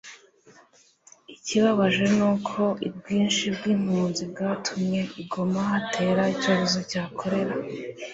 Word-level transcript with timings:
Ikibabaje 1.33 2.03
ni 2.15 2.23
uko 2.31 2.61
ubwinshi 2.87 3.45
bw 3.55 3.63
impunzi 3.73 4.21
bwatumye 4.31 5.01
i 5.21 5.23
Goma 5.31 5.61
hatera 5.71 6.21
icyorezo 6.33 6.79
cya 6.91 7.03
korera 7.19 7.55